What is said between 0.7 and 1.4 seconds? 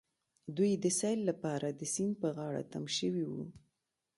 د سيل